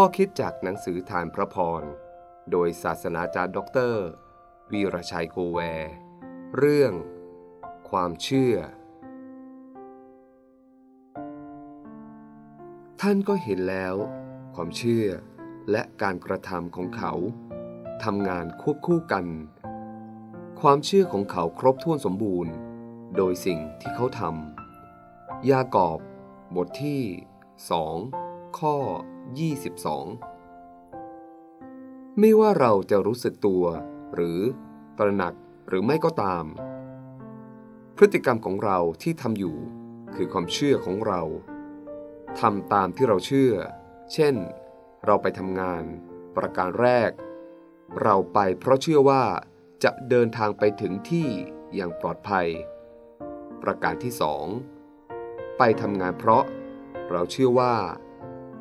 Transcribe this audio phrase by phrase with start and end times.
[0.00, 1.82] ข้อคิดจากหนังสือธารพระพร
[2.50, 4.06] โดยศาสนาจารย์ด็อกเตอร์
[4.72, 5.58] วีรชัยโกแว
[6.56, 6.92] เรื่อง
[7.90, 8.56] ความเชื่อ
[13.00, 13.94] ท่านก็เห็นแล้ว
[14.54, 15.06] ความเชื่อ
[15.70, 17.12] และการกระทำของเขา
[18.04, 19.26] ทำงานควบคู่กัน
[20.60, 22.52] ความเชื่อของเขาครบถ้วนสมบูรณ์
[23.16, 25.98] โดยสิ่งที่เขาทำยากอบ
[26.56, 27.02] บทที่
[27.80, 28.76] 2 ข้อ
[29.26, 33.64] 22 ไม่ว่าเราจะรู้สึกตัว
[34.14, 34.40] หรือ
[34.98, 35.34] ตระหนัก
[35.68, 36.44] หรือไม่ก็ตาม
[37.96, 39.56] พฤติกรรมของเราที่ทำอยู่
[40.14, 41.22] คือความเชื่อของเรา
[42.40, 43.52] ทำตามที่เราเชื่อ
[44.12, 44.34] เช่น
[45.06, 45.82] เราไปทำงาน
[46.36, 47.10] ประการแรก
[48.02, 49.24] เราไปเพราะเชื่อว่า
[49.84, 51.28] จะเดินทางไปถึงที่
[51.74, 52.48] อย่างปลอดภัย
[53.62, 54.44] ประการที่สอง
[55.58, 56.44] ไปทำงานเพราะ
[57.10, 57.74] เราเชื่อว่า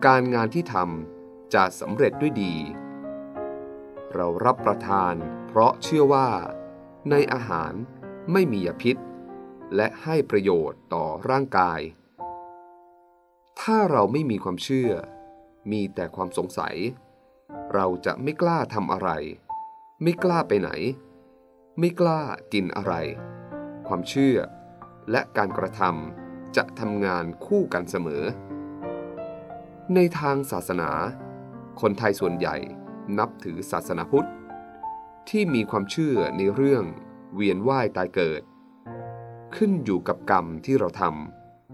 [0.03, 2.53] การงานที่ทำจะสำเร็จด้วยดี
[4.13, 5.13] เรารับประทาน
[5.47, 6.27] เพราะเชื่อว่า
[7.09, 7.73] ในอาหาร
[8.31, 8.97] ไม่มียาพิษ
[9.75, 11.79] และให้ประโยชน์ต่อร่างกาย
[13.61, 14.91] ถ้าเราไม่มีความเชื่อ
[15.71, 16.75] มีแต่ความสงสัย
[17.73, 19.09] เราจะไม่กล้าทำอะไร
[20.03, 20.69] ไม่กล้าไปไหน
[21.79, 22.21] ไม่กล้า
[22.53, 22.93] กินอะไร
[23.87, 24.37] ความเชื่อ
[25.11, 28.23] และการกระทำจะทำงานคู่กันเสมอ
[29.93, 30.89] ในทางศาสนา
[31.81, 32.55] คนไทยส่วนใหญ่
[33.17, 34.29] นับถือศาสนาพุทธ
[35.29, 36.83] ที่มีความเชื่อในเรื่อง
[37.33, 38.41] เวียนว่ายตายเกิด
[39.55, 41.03] ขึ้นอยู่กับกรรมที่เราท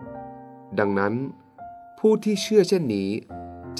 [0.03, 1.13] ำดังนั้น
[1.99, 3.09] ผู้ที่เชื่อเช่นนี้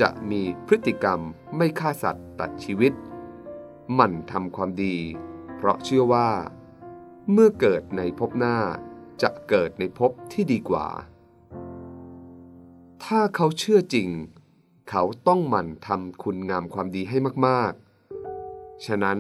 [0.02, 1.20] จะมีพฤติกรรม
[1.58, 2.94] ไม่ฆ่าสัตว์ตัดชีวิต
[3.98, 4.96] มั่นทำความดี
[5.56, 6.30] เพราะเชื่อว่า
[7.32, 8.58] เมื่อเกิดในภพหน้า
[9.22, 10.88] จะเกิดในภพที่ดีกว่า
[13.04, 14.10] ถ้าเขาเชื่อจริง
[14.90, 19.20] เขาต้องหมั่นทำคุณงามความดีให้มากๆ ฉะนั้น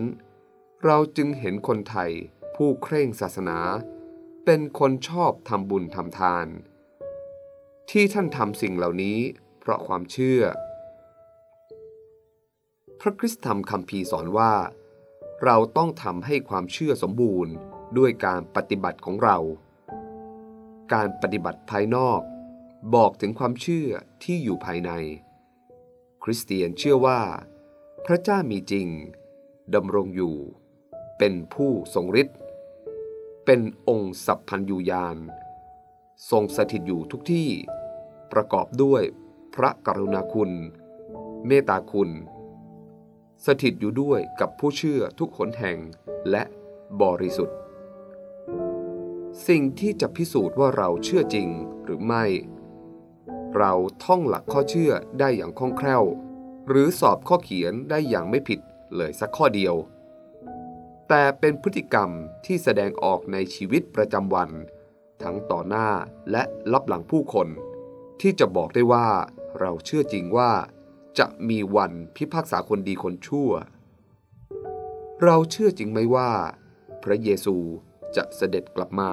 [0.83, 2.11] เราจึงเห็นคนไทย
[2.55, 3.59] ผู้เคร่งศาสนา
[4.45, 6.47] เป็นคนชอบทำบุญทำทาน
[7.89, 9.19] ที่ท่านทำสิ่งเหล่านี้
[9.59, 10.41] เพราะความเชื่อ
[12.99, 14.53] พระคริสตธรรมคำพีสอนว่า
[15.43, 17.53] เราต้องทำให้ความเชื่อสมบูรณ์
[17.97, 19.37] ด้วยการปฏิบัติของเรา
[20.93, 22.21] การปฏิบัติภายนอก
[22.95, 23.89] บอกถึงความเชื่อ
[24.23, 24.91] ที่อยู่ภายใน
[26.23, 27.21] คริสเตียนเชื่อว่า
[28.05, 28.87] พระเจ้ามีจริง
[29.75, 30.35] ดำรงอยู่
[31.17, 32.37] เป็นผู้ทรงฤทธิ์
[33.45, 35.17] เป็นองค์สัพพัญญูญาณ
[36.29, 37.49] ทรงสถิตอยู่ทุกที่
[38.31, 39.03] ประกอบด้วย
[39.55, 40.51] พระกรุณาคุณ
[41.47, 42.09] เมตตาคุณ
[43.45, 45.77] สถิตอยู่ด้วยกับผู้เชื่อทุกขนแห่ง
[46.29, 46.43] และ
[47.01, 47.57] บริสุทธิ์
[49.47, 51.49] สิ่งที่จะพิสูจน์ว่าเราเชื่อจริง
[51.83, 52.25] หรือไม่
[53.57, 53.73] เรา
[54.03, 56.03] ท่องหลักข้อเชื่อได้อย่างคล่องแคล่ว
[56.67, 58.59] หรือสอบข้อเขียนได้อย่างไม่ผิด
[58.95, 59.75] เลยสักข้อเดียว
[61.07, 62.09] แต่เป็นพฤติกรรม
[62.45, 64.49] ที่แสดงออกในชีวิตประจำวัน
[65.23, 65.89] ทั้งต่อหน้า
[66.31, 67.47] และลับหลังผู้คน
[68.21, 69.07] ที่จะบอกได้ว่า
[69.59, 70.51] เราเชื่อจริงว่า
[71.19, 73.51] จะมีวันพิพากษาคนดีคนชั่ว
[75.23, 76.31] เราเชื่อจริงไหมว่า
[77.03, 77.55] พระเยซู
[78.15, 79.11] จะเสด็จกลับมา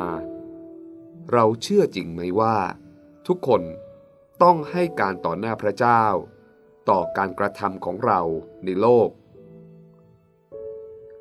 [1.32, 2.56] เราเชื่อจริงไหมว่า
[3.26, 3.62] ทุกคน
[4.42, 6.04] ต้องให้การต่อหน้าพระเจ้า
[6.88, 8.20] ต่อการกระทำของเรา
[8.64, 9.10] ในโลก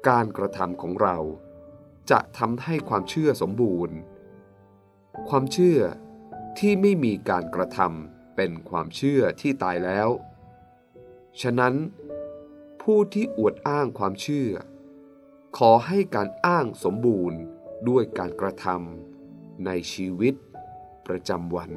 [0.10, 1.18] การกระทำของเรา
[2.12, 3.96] จะทำให้ความเชื่อสมบูรณ์
[5.30, 5.80] ความเชื่อ
[6.60, 10.10] ที่ไม่มีการกระทำเป็นความเชื่อที่ตายแล้ว
[11.42, 11.74] ฉะนั้น
[12.82, 14.52] ผู้ที่อวดอ้างความเชื่อ
[15.58, 17.40] ขอให้การอ้างสมบูรณ์
[17.90, 20.34] ด้วยการกระทำในชีวิต
[21.08, 21.72] ประจำวัน